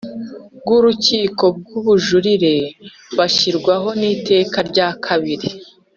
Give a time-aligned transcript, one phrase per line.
[0.65, 2.53] b Urukiko rw Ubujurire
[3.17, 5.47] bashyirwaho n Iteka rya kabiri